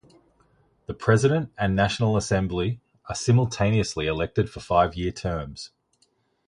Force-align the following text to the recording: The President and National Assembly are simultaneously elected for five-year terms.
The 0.87 0.95
President 0.95 1.51
and 1.59 1.75
National 1.75 2.17
Assembly 2.17 2.81
are 3.07 3.13
simultaneously 3.13 4.07
elected 4.07 4.49
for 4.49 4.59
five-year 4.59 5.11
terms. 5.11 5.69